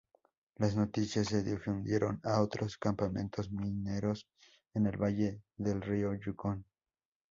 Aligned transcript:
Las 0.55 0.75
noticias 0.75 1.27
se 1.27 1.43
difundieron 1.43 2.21
a 2.23 2.41
otros 2.41 2.75
campamentos 2.79 3.51
mineros 3.51 4.27
en 4.73 4.87
el 4.87 4.97
valle 4.97 5.43
del 5.57 5.79
río 5.79 6.15
Yukón. 6.15 6.65